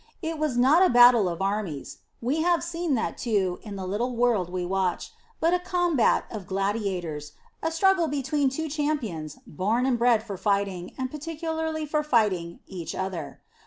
It 0.23 0.39
was 0.39 0.57
not 0.57 0.81
a 0.83 0.89
battle 0.89 1.29
of 1.29 1.43
armies 1.43 1.99
we 2.23 2.41
have 2.41 2.63
seen 2.63 2.95
that, 2.95 3.19
too, 3.19 3.59
in 3.61 3.75
the 3.75 3.85
little 3.85 4.15
world 4.15 4.49
we 4.51 4.65
watch, 4.65 5.11
but 5.39 5.53
a 5.53 5.59
combat 5.59 6.25
of 6.31 6.47
gladiators, 6.47 7.33
a 7.61 7.69
struggle 7.69 8.07
between 8.07 8.49
two 8.49 8.67
champions 8.67 9.37
born 9.45 9.85
and 9.85 9.99
bred 9.99 10.23
for 10.23 10.37
fighting, 10.37 10.95
and 10.97 11.11
particularly 11.11 11.85
for 11.85 12.01
fighting 12.01 12.61
each 12.65 12.95
other. 12.95 13.41